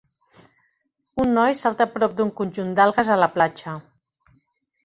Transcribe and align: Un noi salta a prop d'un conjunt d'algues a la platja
Un 1.25 1.29
noi 1.39 1.59
salta 1.59 1.87
a 1.87 1.91
prop 1.97 2.17
d'un 2.21 2.31
conjunt 2.41 2.75
d'algues 2.81 3.15
a 3.17 3.19
la 3.25 3.31
platja 3.37 3.79